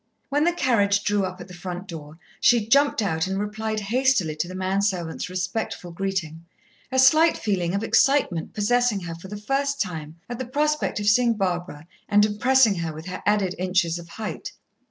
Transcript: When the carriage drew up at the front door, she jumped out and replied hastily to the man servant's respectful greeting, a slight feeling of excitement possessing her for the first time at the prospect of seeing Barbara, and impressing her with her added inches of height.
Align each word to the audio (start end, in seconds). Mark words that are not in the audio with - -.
When 0.29 0.45
the 0.45 0.51
carriage 0.51 1.03
drew 1.03 1.25
up 1.25 1.39
at 1.41 1.47
the 1.47 1.53
front 1.53 1.87
door, 1.87 2.17
she 2.39 2.65
jumped 2.67 3.03
out 3.03 3.27
and 3.27 3.37
replied 3.37 3.79
hastily 3.81 4.35
to 4.37 4.47
the 4.47 4.55
man 4.55 4.81
servant's 4.81 5.29
respectful 5.29 5.91
greeting, 5.91 6.43
a 6.91 6.97
slight 6.97 7.37
feeling 7.37 7.75
of 7.75 7.83
excitement 7.83 8.55
possessing 8.55 9.01
her 9.01 9.13
for 9.13 9.27
the 9.27 9.37
first 9.37 9.79
time 9.79 10.19
at 10.27 10.39
the 10.39 10.47
prospect 10.47 10.99
of 10.99 11.05
seeing 11.07 11.35
Barbara, 11.35 11.85
and 12.09 12.25
impressing 12.25 12.73
her 12.79 12.91
with 12.91 13.05
her 13.05 13.21
added 13.27 13.53
inches 13.59 13.99
of 13.99 14.09
height. 14.09 14.53